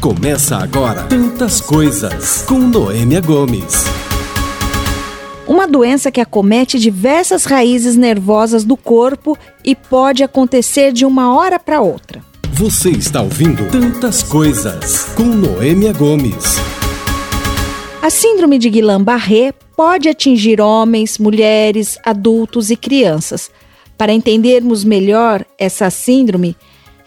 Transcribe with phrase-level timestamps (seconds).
[0.00, 3.84] Começa agora Tantas Coisas com Noêmia Gomes.
[5.46, 11.58] Uma doença que acomete diversas raízes nervosas do corpo e pode acontecer de uma hora
[11.58, 12.24] para outra.
[12.54, 16.56] Você está ouvindo Tantas Coisas com Noêmia Gomes.
[18.00, 23.50] A síndrome de Guillain-Barré pode atingir homens, mulheres, adultos e crianças.
[23.98, 26.56] Para entendermos melhor essa síndrome,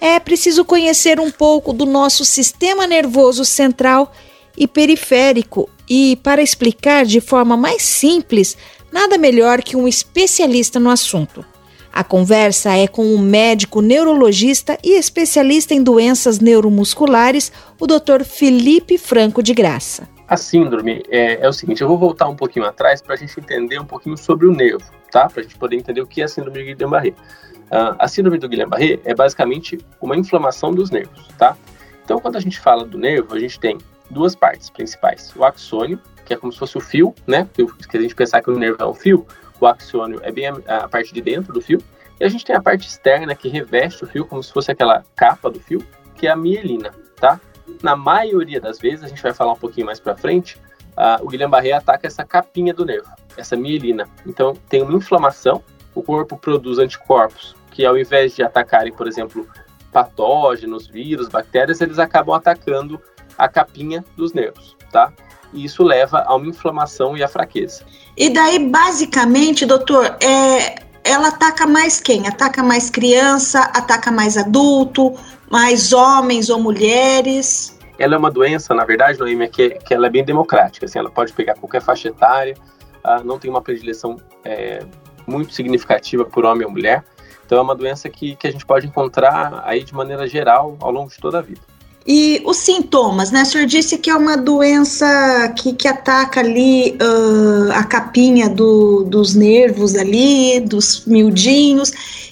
[0.05, 4.11] é preciso conhecer um pouco do nosso sistema nervoso central
[4.57, 5.69] e periférico.
[5.89, 8.57] E para explicar de forma mais simples,
[8.91, 11.45] nada melhor que um especialista no assunto.
[11.91, 17.49] A conversa é com um médico neurologista e especialista em doenças neuromusculares,
[17.79, 18.25] o Dr.
[18.25, 20.12] Felipe Franco de Graça.
[20.27, 23.37] A síndrome é, é o seguinte, eu vou voltar um pouquinho atrás para a gente
[23.39, 25.27] entender um pouquinho sobre o nervo, tá?
[25.27, 27.09] Para a gente poder entender o que é a síndrome de Guillain-Barré.
[27.09, 31.57] Uh, a síndrome do Guillain-Barré é basicamente uma inflamação dos nervos, tá?
[32.03, 33.77] Então, quando a gente fala do nervo, a gente tem
[34.09, 35.33] duas partes principais.
[35.35, 37.47] O axônio, que é como se fosse o fio, né?
[37.89, 39.25] Que a gente pensar que o nervo é um fio,
[39.59, 41.81] o axônio é bem a, a parte de dentro do fio.
[42.19, 45.03] E a gente tem a parte externa que reveste o fio, como se fosse aquela
[45.15, 47.39] capa do fio, que é a mielina, tá?
[47.83, 50.59] Na maioria das vezes, a gente vai falar um pouquinho mais para frente,
[51.21, 54.09] o Guillain-Barré ataca essa capinha do nervo, essa mielina.
[54.25, 55.61] Então, tem uma inflamação,
[55.93, 59.47] o corpo produz anticorpos que ao invés de atacarem, por exemplo,
[59.91, 63.01] patógenos, vírus, bactérias, eles acabam atacando
[63.37, 65.11] a capinha dos nervos, tá?
[65.51, 67.83] E isso leva a uma inflamação e a fraqueza.
[68.15, 72.27] E daí, basicamente, doutor, é, ela ataca mais quem?
[72.27, 75.13] Ataca mais criança, ataca mais adulto,
[75.51, 77.77] mais homens ou mulheres?
[77.99, 80.85] Ela é uma doença, na verdade, Noêmia, que, que ela é bem democrática.
[80.85, 82.55] Assim, ela pode pegar qualquer faixa etária,
[83.05, 84.83] uh, não tem uma predileção é,
[85.27, 87.03] muito significativa por homem ou mulher.
[87.45, 90.91] Então é uma doença que, que a gente pode encontrar aí de maneira geral ao
[90.91, 91.61] longo de toda a vida.
[92.05, 93.43] E os sintomas, né?
[93.43, 99.05] O senhor disse que é uma doença que, que ataca ali uh, a capinha do,
[99.05, 101.91] dos nervos ali, dos miudinhos.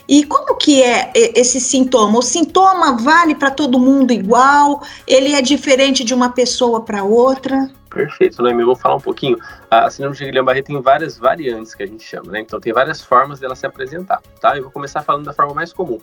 [0.09, 2.19] E como que é esse sintoma?
[2.19, 4.83] O sintoma vale para todo mundo igual?
[5.07, 7.69] Ele é diferente de uma pessoa para outra?
[7.89, 8.61] Perfeito, Noemi.
[8.61, 9.37] Eu vou falar um pouquinho.
[9.69, 12.41] A síndrome de Guillain-Barré tem várias variantes que a gente chama, né?
[12.41, 14.57] Então tem várias formas dela se apresentar, tá?
[14.57, 15.99] Eu vou começar falando da forma mais comum.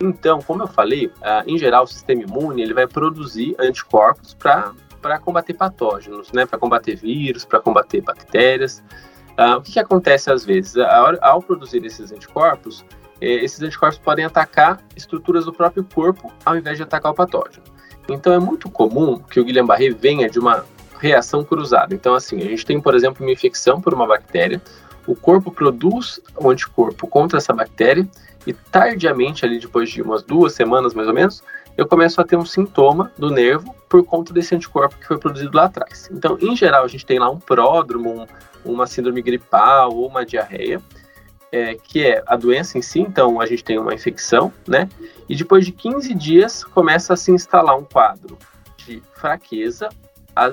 [0.00, 5.18] Então, como eu falei, uh, em geral o sistema imune ele vai produzir anticorpos para
[5.20, 6.46] combater patógenos, né?
[6.46, 8.82] Para combater vírus, para combater bactérias.
[9.38, 10.76] Uh, o que, que, acontece às vezes?
[11.20, 12.84] Ao, produzir esses anticorpos,
[13.20, 17.64] eh, esses anticorpos podem atacar estruturas do próprio corpo ao invés de atacar o patógeno.
[18.08, 20.64] Então é muito comum que o Guillain-Barré venha de uma
[20.98, 21.94] reação cruzada.
[21.94, 24.62] Então, assim, a gente tem, por exemplo, uma infecção por uma bactéria,
[25.06, 28.08] o corpo produz o um anticorpo contra essa bactéria
[28.46, 31.42] e tardiamente, ali depois de umas duas semanas mais ou menos,
[31.76, 35.56] eu começo a ter um sintoma do nervo por conta desse anticorpo que foi produzido
[35.56, 36.08] lá atrás.
[36.12, 38.22] Então, em geral, a gente tem lá um pródromo,
[38.64, 40.80] um, uma síndrome gripal ou uma diarreia,
[41.50, 44.88] é, que é a doença em si, então a gente tem uma infecção, né?
[45.28, 48.38] E depois de 15 dias começa a se instalar um quadro
[48.78, 49.88] de fraqueza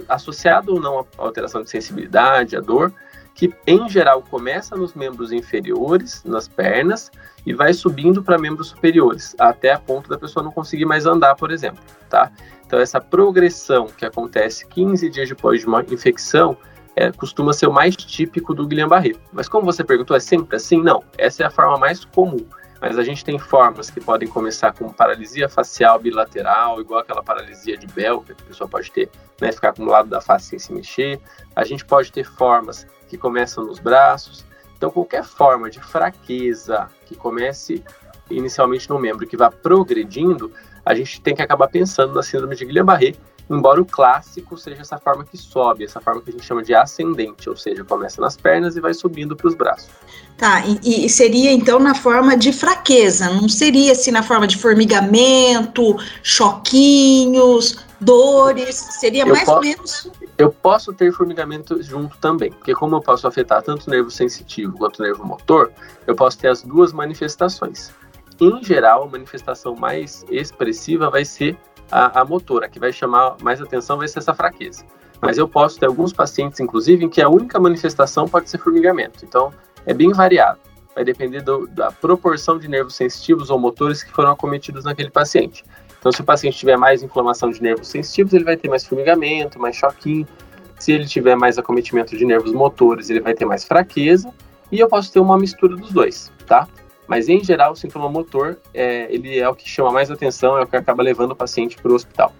[0.09, 2.93] associado ou não à alteração de sensibilidade, à dor,
[3.39, 7.09] que em geral começa nos membros inferiores, nas pernas,
[7.45, 11.35] e vai subindo para membros superiores, até a ponto da pessoa não conseguir mais andar,
[11.35, 12.29] por exemplo, tá?
[12.67, 16.57] Então essa progressão que acontece 15 dias depois de uma infecção
[16.97, 19.13] é, costuma ser o mais típico do Guillain-Barré.
[19.31, 20.83] Mas como você perguntou, é sempre assim?
[20.83, 22.45] Não, essa é a forma mais comum
[22.81, 27.77] mas a gente tem formas que podem começar com paralisia facial bilateral, igual aquela paralisia
[27.77, 29.09] de Bell, que a pessoa pode ter,
[29.41, 31.19] né, ficar com o lado da face sem se mexer.
[31.55, 34.45] A gente pode ter formas que começam nos braços.
[34.77, 37.83] Então, qualquer forma de fraqueza que comece
[38.29, 40.51] inicialmente no membro que vá progredindo,
[40.85, 43.15] a gente tem que acabar pensando na síndrome de Guillain-Barré,
[43.49, 46.73] embora o clássico seja essa forma que sobe, essa forma que a gente chama de
[46.75, 49.89] ascendente, ou seja, começa nas pernas e vai subindo para os braços.
[50.37, 54.57] Tá, e, e, seria então na forma de fraqueza, não seria assim na forma de
[54.57, 60.11] formigamento, choquinhos, dores, seria eu mais posso, ou menos.
[60.37, 64.77] Eu posso ter formigamento junto também, porque como eu posso afetar tanto o nervo sensitivo
[64.77, 65.71] quanto o nervo motor,
[66.07, 67.91] eu posso ter as duas manifestações.
[68.39, 71.57] Em geral, a manifestação mais expressiva vai ser
[71.91, 74.85] a, a motora, que vai chamar mais atenção vai ser essa fraqueza.
[75.21, 79.25] Mas eu posso ter alguns pacientes, inclusive, em que a única manifestação pode ser formigamento.
[79.25, 79.51] Então,
[79.85, 80.59] é bem variado.
[80.95, 85.63] Vai depender do, da proporção de nervos sensitivos ou motores que foram acometidos naquele paciente.
[85.99, 89.59] Então, se o paciente tiver mais inflamação de nervos sensitivos, ele vai ter mais formigamento,
[89.59, 90.25] mais choquinho.
[90.77, 94.33] Se ele tiver mais acometimento de nervos motores, ele vai ter mais fraqueza.
[94.71, 96.67] E eu posso ter uma mistura dos dois, tá?
[97.09, 100.61] Mas, em geral, o sintoma motor, é, ele é o que chama mais atenção, é
[100.61, 102.31] o que acaba levando o paciente para o hospital.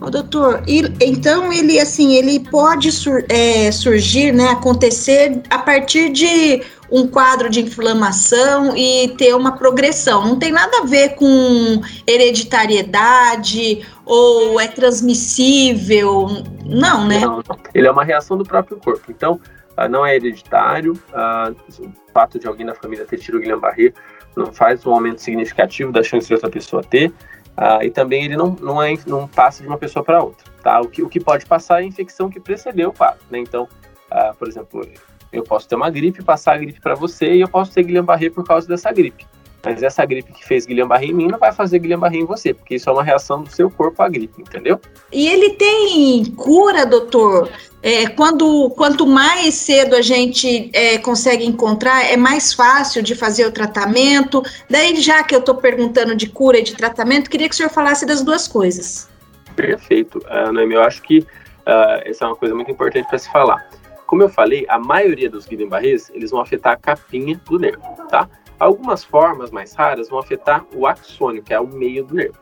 [0.00, 6.10] Ô, doutor, e, então ele assim, ele pode sur, é, surgir, né, acontecer a partir
[6.10, 10.24] de um quadro de inflamação e ter uma progressão.
[10.24, 16.28] Não tem nada a ver com hereditariedade ou é transmissível.
[16.64, 17.20] Não, né?
[17.20, 17.58] Não, não.
[17.74, 19.10] Ele é uma reação do próprio corpo.
[19.10, 19.40] Então,
[19.76, 20.92] uh, não é hereditário.
[20.92, 23.92] Uh, o fato de alguém na família ter tido Guillain-Barré
[24.36, 27.10] não faz um aumento significativo da chance de outra pessoa ter.
[27.56, 30.44] Uh, e também ele não, não, é, não passa de uma pessoa para outra.
[30.62, 30.80] Tá?
[30.80, 33.20] O, que, o que pode passar é a infecção que precedeu o quadro.
[33.30, 33.38] Né?
[33.38, 33.68] Então,
[34.38, 34.86] por exemplo,
[35.32, 38.30] eu posso ter uma gripe, passar a gripe para você e eu posso ter Guillain-Barré
[38.30, 39.26] por causa dessa gripe.
[39.64, 42.74] Mas essa gripe que fez Guillain-Barré em mim não vai fazer Guillain-Barré em você, porque
[42.74, 44.78] isso é uma reação do seu corpo à gripe, entendeu?
[45.10, 47.50] E ele tem cura, doutor?
[47.86, 53.46] É, quando, quanto mais cedo a gente é, consegue encontrar, é mais fácil de fazer
[53.46, 54.42] o tratamento.
[54.70, 57.68] Daí, já que eu estou perguntando de cura e de tratamento, queria que o senhor
[57.68, 59.06] falasse das duas coisas.
[59.54, 60.16] Perfeito.
[60.20, 63.68] Uh, eu acho que uh, essa é uma coisa muito importante para se falar.
[64.06, 68.26] Como eu falei, a maioria dos Guillain-Barrés, eles vão afetar a capinha do nervo, tá?
[68.58, 72.38] Algumas formas mais raras vão afetar o axônio, que é o meio do nervo.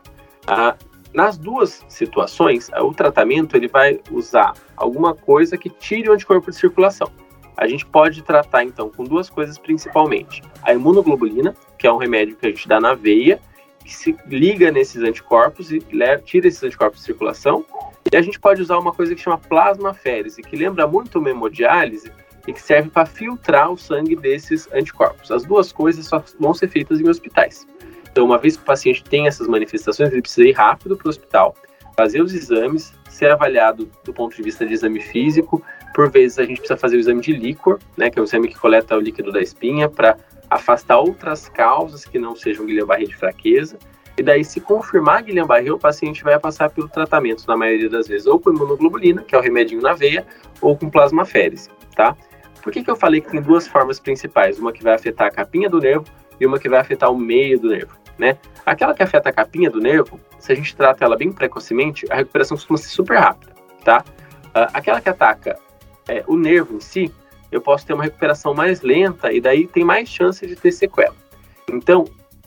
[0.47, 0.77] Ah,
[1.13, 6.57] nas duas situações, o tratamento ele vai usar alguma coisa que tire o anticorpo de
[6.57, 7.11] circulação.
[7.55, 12.35] A gente pode tratar então com duas coisas principalmente: a imunoglobulina, que é um remédio
[12.35, 13.39] que a gente dá na veia,
[13.83, 15.79] que se liga nesses anticorpos e
[16.25, 17.63] tira esses anticorpos de circulação,
[18.11, 22.11] e a gente pode usar uma coisa que chama plasmaférese, que lembra muito uma hemodiálise
[22.47, 25.31] e que serve para filtrar o sangue desses anticorpos.
[25.31, 27.65] As duas coisas só vão ser feitas em hospitais.
[28.13, 31.09] Então, uma vez que o paciente tem essas manifestações, ele precisa ir rápido para o
[31.09, 31.55] hospital,
[31.97, 35.63] fazer os exames, ser avaliado do ponto de vista de exame físico.
[35.95, 38.47] Por vezes, a gente precisa fazer o exame de líquor, né, que é o exame
[38.47, 40.15] que coleta o líquido da espinha, para
[40.47, 43.79] afastar outras causas que não sejam Guillain-Barré de fraqueza.
[44.15, 48.27] E daí, se confirmar Guillain-Barré, o paciente vai passar pelo tratamento, na maioria das vezes,
[48.27, 50.23] ou com imunoglobulina, que é o remedinho na veia,
[50.61, 52.15] ou com plasmaférese, tá?
[52.61, 54.59] Por que, que eu falei que tem duas formas principais?
[54.59, 56.05] Uma que vai afetar a capinha do nervo
[56.39, 58.37] e uma que vai afetar o meio do nervo, né?
[58.65, 62.15] Aquela que afeta a capinha do nervo, se a gente trata ela bem precocemente, a
[62.15, 64.03] recuperação costuma ser super rápida, tá?
[64.47, 65.57] Uh, aquela que ataca
[66.07, 67.13] é, o nervo em si,
[67.51, 71.15] eu posso ter uma recuperação mais lenta e daí tem mais chance de ter sequela.
[71.69, 72.05] Então,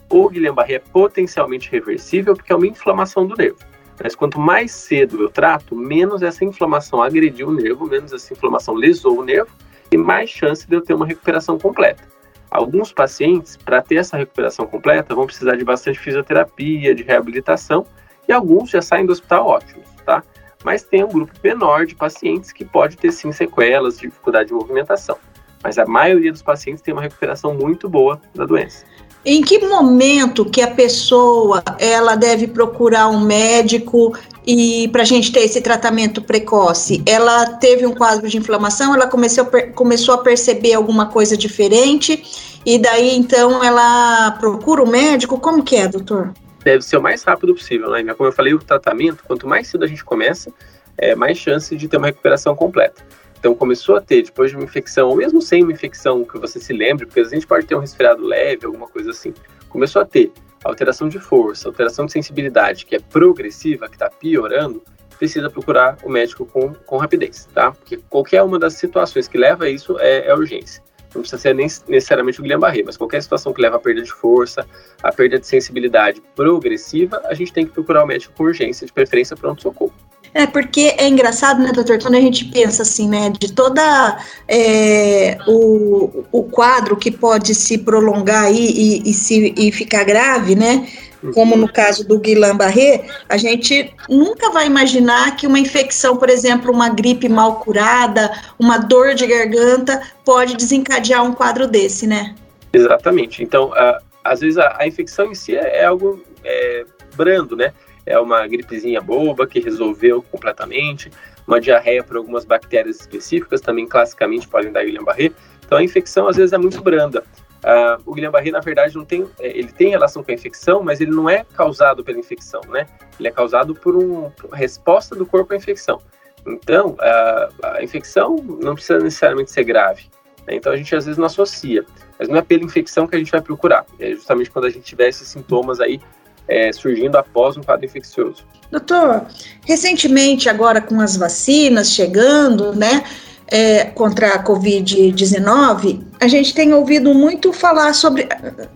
[0.09, 3.57] o Guillain-Barré é potencialmente reversível porque é uma inflamação do nervo.
[4.01, 8.75] Mas quanto mais cedo eu trato, menos essa inflamação agrediu o nervo, menos essa inflamação
[8.75, 9.49] lesou o nervo
[9.91, 12.03] e mais chance de eu ter uma recuperação completa.
[12.49, 17.85] Alguns pacientes, para ter essa recuperação completa, vão precisar de bastante fisioterapia, de reabilitação,
[18.27, 20.23] e alguns já saem do hospital ótimos, tá?
[20.63, 25.17] Mas tem um grupo menor de pacientes que pode ter sim sequelas, dificuldade de movimentação.
[25.63, 28.85] Mas a maioria dos pacientes tem uma recuperação muito boa da doença.
[29.29, 35.33] Em que momento que a pessoa ela deve procurar um médico e para a gente
[35.33, 37.03] ter esse tratamento precoce?
[37.05, 39.45] Ela teve um quadro de inflamação, ela começou,
[39.75, 42.23] começou a perceber alguma coisa diferente
[42.65, 45.37] e daí então ela procura o médico?
[45.37, 46.31] Como que é, doutor?
[46.63, 48.13] Deve ser o mais rápido possível, né?
[48.13, 50.53] Como eu falei, o tratamento, quanto mais cedo a gente começa,
[50.97, 53.03] é mais chance de ter uma recuperação completa.
[53.47, 56.59] Então começou a ter, depois de uma infecção, ou mesmo sem uma infecção que você
[56.59, 59.33] se lembre, porque a gente pode ter um resfriado leve, alguma coisa assim.
[59.69, 60.33] Começou a ter
[60.65, 64.83] alteração de força, alteração de sensibilidade, que é progressiva, que está piorando,
[65.17, 67.71] precisa procurar o médico com, com rapidez, tá?
[67.71, 70.83] Porque qualquer uma das situações que leva a isso é, é urgência.
[71.15, 74.11] Não precisa ser nem necessariamente o Guillain-Barré, mas qualquer situação que leva à perda de
[74.11, 74.67] força,
[75.01, 78.91] à perda de sensibilidade progressiva, a gente tem que procurar o médico com urgência, de
[78.91, 79.93] preferência pronto-socorro.
[80.37, 85.35] É, porque é engraçado, né, doutor, quando a gente pensa assim, né, de toda é,
[85.47, 90.87] o, o quadro que pode se prolongar aí e, e, se, e ficar grave, né,
[91.33, 96.71] como no caso do Guillain-Barré, a gente nunca vai imaginar que uma infecção, por exemplo,
[96.71, 102.35] uma gripe mal curada, uma dor de garganta, pode desencadear um quadro desse, né?
[102.71, 103.41] Exatamente.
[103.41, 107.73] Então, a, às vezes a, a, infecção em si é, é algo é, brando, né?
[108.07, 111.11] É uma gripezinha boba que resolveu completamente,
[111.45, 115.31] uma diarreia por algumas bactérias específicas, também classicamente podem dar Guillain-Barré.
[115.65, 117.23] Então a infecção às vezes é muito branda.
[117.57, 121.01] Uh, o Guillain-Barré, na verdade, não tem, é, ele tem relação com a infecção, mas
[121.01, 122.87] ele não é causado pela infecção, né?
[123.19, 126.01] Ele é causado por uma resposta do corpo à infecção.
[126.45, 130.05] Então, uh, a infecção não precisa necessariamente ser grave.
[130.45, 130.55] Né?
[130.55, 131.83] Então, a gente às vezes não associa.
[132.17, 133.85] Mas não é pela infecção que a gente vai procurar.
[133.99, 135.99] É justamente quando a gente tiver esses sintomas aí
[136.47, 138.45] é, surgindo após um quadro infeccioso.
[138.71, 139.25] Doutor,
[139.65, 143.03] recentemente, agora com as vacinas chegando, né?
[143.49, 148.27] é, contra a Covid-19, a gente tem ouvido muito falar sobre.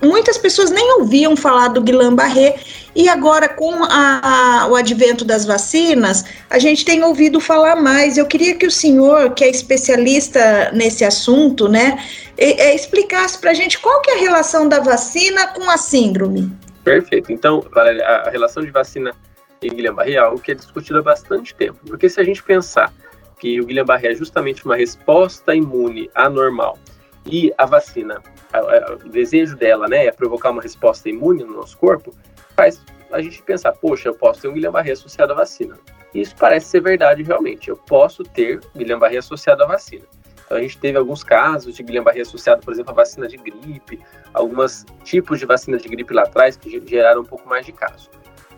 [0.01, 2.55] Muitas pessoas nem ouviam falar do Guillain-Barré,
[2.95, 8.17] e agora, com a, a, o advento das vacinas, a gente tem ouvido falar mais.
[8.17, 12.01] Eu queria que o senhor, que é especialista nesse assunto, né,
[12.37, 15.77] e, e explicasse para a gente qual que é a relação da vacina com a
[15.77, 16.51] síndrome.
[16.83, 17.31] Perfeito.
[17.31, 19.13] Então, Valéria, a relação de vacina
[19.61, 21.79] e Guillain-Barré é algo que é discutido há bastante tempo.
[21.85, 22.91] Porque se a gente pensar
[23.39, 26.77] que o Guillain-Barré é justamente uma resposta imune anormal
[27.25, 28.21] e a vacina,
[28.51, 32.13] a, a, o desejo dela, né, é provocar uma resposta imune no nosso corpo,
[32.55, 35.77] faz a gente pensar, poxa, eu posso ter um Guillain-Barré associado à vacina.
[36.13, 37.69] Isso parece ser verdade realmente.
[37.69, 40.05] Eu posso ter Guillain-Barré associado à vacina.
[40.51, 44.01] Então a gente teve alguns casos de Guillain-Barré associado, por exemplo, à vacina de gripe,
[44.33, 48.09] alguns tipos de vacinas de gripe lá atrás que geraram um pouco mais de casos.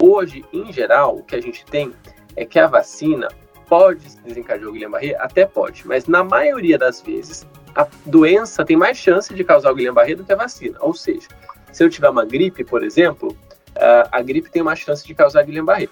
[0.02, 1.94] Hoje, em geral, o que a gente tem
[2.36, 3.28] é que a vacina
[3.68, 5.16] pode desencadear o Guillain-Barré?
[5.20, 7.46] Até pode, mas na maioria das vezes
[7.76, 10.80] a doença tem mais chance de causar o Guillain-Barré do que a vacina.
[10.82, 11.28] Ou seja,
[11.72, 13.38] se eu tiver uma gripe, por exemplo,
[14.12, 15.90] a gripe tem uma chance de causar Guillain-Barré.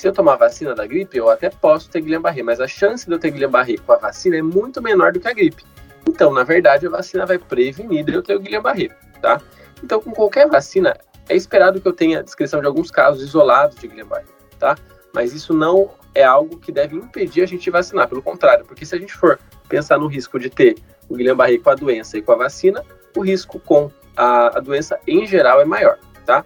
[0.00, 3.06] Se eu tomar a vacina da gripe, eu até posso ter Guillain-Barré, mas a chance
[3.06, 5.62] de eu ter Guillain-Barré com a vacina é muito menor do que a gripe.
[6.08, 8.88] Então, na verdade, a vacina vai prevenir de eu ter o Guillain-Barré,
[9.20, 9.38] tá?
[9.84, 10.96] Então, com qualquer vacina,
[11.28, 14.24] é esperado que eu tenha descrição de alguns casos isolados de Guillain-Barré,
[14.58, 14.74] tá?
[15.12, 18.94] Mas isso não é algo que deve impedir a gente vacinar, pelo contrário, porque se
[18.94, 19.38] a gente for
[19.68, 20.76] pensar no risco de ter
[21.10, 22.82] o Guillain-Barré com a doença e com a vacina,
[23.14, 26.42] o risco com a, a doença em geral é maior, tá?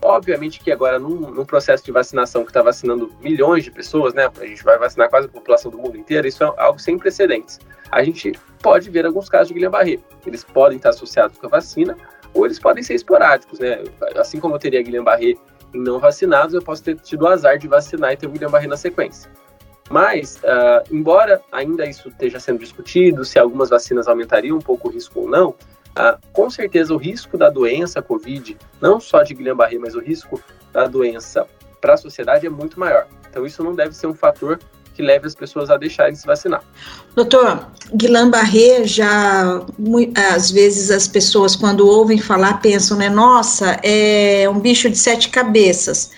[0.00, 4.30] Obviamente que agora, num, num processo de vacinação que está vacinando milhões de pessoas, né?
[4.40, 7.58] A gente vai vacinar quase a população do mundo inteiro, isso é algo sem precedentes.
[7.90, 9.98] A gente pode ver alguns casos de Guillain-Barré.
[10.26, 11.96] Eles podem estar associados com a vacina
[12.32, 13.82] ou eles podem ser esporádicos, né?
[14.16, 15.34] Assim como eu teria Guillain-Barré
[15.74, 18.66] em não vacinados, eu posso ter tido o azar de vacinar e ter o Guillain-Barré
[18.66, 19.30] na sequência.
[19.90, 24.90] Mas, uh, embora ainda isso esteja sendo discutido, se algumas vacinas aumentariam um pouco o
[24.90, 25.54] risco ou não,
[25.98, 30.40] ah, com certeza o risco da doença Covid, não só de Guillain-Barré, mas o risco
[30.72, 31.44] da doença
[31.80, 33.08] para a sociedade é muito maior.
[33.28, 34.60] Então isso não deve ser um fator
[34.94, 36.62] que leve as pessoas a deixarem de se vacinar.
[37.16, 39.60] Doutor, Guillain-Barré já,
[40.32, 45.28] às vezes as pessoas quando ouvem falar pensam, né, nossa, é um bicho de sete
[45.30, 46.12] cabeças.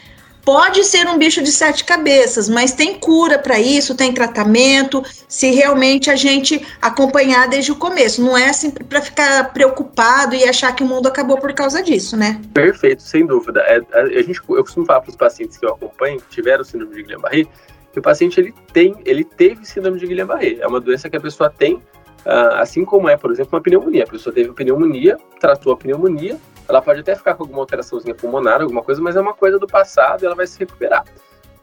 [0.45, 5.51] Pode ser um bicho de sete cabeças, mas tem cura para isso, tem tratamento, se
[5.51, 8.23] realmente a gente acompanhar desde o começo.
[8.23, 12.17] Não é assim para ficar preocupado e achar que o mundo acabou por causa disso,
[12.17, 12.41] né?
[12.55, 13.61] Perfeito, sem dúvida.
[13.61, 16.65] É, a, a gente, eu costumo falar para os pacientes que eu acompanho, que tiveram
[16.65, 17.47] síndrome de Guillain-Barré,
[17.93, 20.59] que o paciente ele tem, ele teve síndrome de Guillain-Barré.
[20.61, 24.05] É uma doença que a pessoa tem, uh, assim como é, por exemplo, uma pneumonia.
[24.05, 26.39] A pessoa teve pneumonia, tratou a pneumonia,
[26.71, 29.67] ela pode até ficar com alguma alteraçãozinha pulmonar, alguma coisa, mas é uma coisa do
[29.67, 31.05] passado e ela vai se recuperar.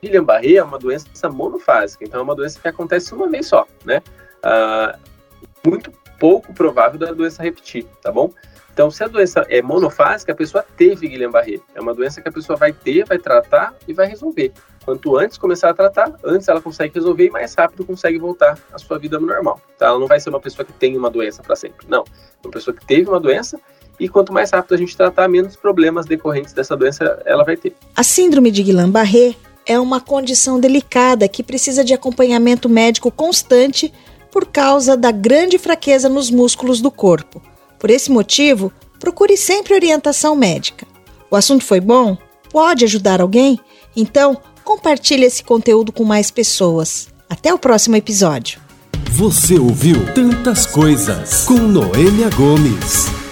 [0.03, 4.03] Guillain-Barré é uma doença monofásica, então é uma doença que acontece uma vez só, né?
[4.43, 4.99] Ah,
[5.65, 8.31] muito pouco provável da doença repetir, tá bom?
[8.73, 11.59] Então, se a doença é monofásica, a pessoa teve Guillain-Barré.
[11.73, 14.51] É uma doença que a pessoa vai ter, vai tratar e vai resolver.
[14.85, 18.77] Quanto antes começar a tratar, antes ela consegue resolver e mais rápido consegue voltar à
[18.77, 19.59] sua vida normal.
[19.79, 19.87] Tá?
[19.87, 21.87] Ela não vai ser uma pessoa que tem uma doença para sempre.
[21.89, 22.03] Não.
[22.03, 23.59] É uma pessoa que teve uma doença
[23.99, 27.75] e quanto mais rápido a gente tratar, menos problemas decorrentes dessa doença ela vai ter.
[27.95, 29.35] A síndrome de Guillain-Barré
[29.65, 33.93] é uma condição delicada que precisa de acompanhamento médico constante
[34.31, 37.41] por causa da grande fraqueza nos músculos do corpo.
[37.79, 40.85] Por esse motivo, procure sempre orientação médica.
[41.29, 42.17] O assunto foi bom?
[42.51, 43.59] Pode ajudar alguém?
[43.95, 47.09] Então, compartilhe esse conteúdo com mais pessoas.
[47.29, 48.61] Até o próximo episódio.
[49.11, 53.26] Você ouviu Tantas Coisas com Noêmia Gomes.